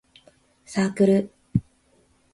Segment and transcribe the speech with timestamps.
[0.65, 1.31] サークル